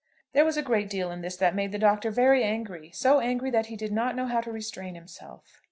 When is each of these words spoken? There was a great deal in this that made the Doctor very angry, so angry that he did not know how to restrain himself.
There 0.33 0.45
was 0.45 0.57
a 0.57 0.63
great 0.63 0.89
deal 0.89 1.11
in 1.11 1.21
this 1.21 1.37
that 1.37 1.53
made 1.53 1.71
the 1.71 1.77
Doctor 1.77 2.09
very 2.09 2.43
angry, 2.43 2.89
so 2.91 3.19
angry 3.19 3.51
that 3.51 3.67
he 3.67 3.75
did 3.75 3.91
not 3.91 4.15
know 4.15 4.25
how 4.25 4.41
to 4.41 4.51
restrain 4.51 4.95
himself. 4.95 5.59